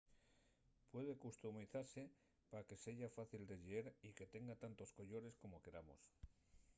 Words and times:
puede 0.93 1.13
customizase 1.25 2.03
pa 2.51 2.59
que 2.67 2.81
seya 2.83 3.09
fácil 3.17 3.41
de 3.49 3.55
lleer 3.63 3.85
y 4.07 4.09
que 4.17 4.31
tenga 4.35 4.55
tantos 4.63 4.89
collores 4.97 5.33
como 5.43 5.61
queramos 5.65 6.01